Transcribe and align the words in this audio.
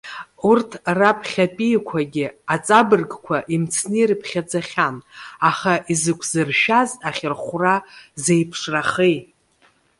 Урҭ 0.49 0.69
раԥхьатәиқәагьы 0.97 2.27
аҵабыргқәа 2.53 3.37
имцны 3.55 3.97
ирыԥхьаӡахьан, 4.01 4.95
аха 5.49 5.73
изықәсыршәаз 5.91 6.89
ахьырхәра 7.07 7.75
зеиԥшрахеи? 8.23 9.17